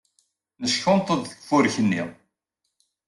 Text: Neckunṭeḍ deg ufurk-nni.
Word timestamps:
Neckunṭeḍ 0.63 1.19
deg 1.23 1.31
ufurk-nni. 1.39 2.03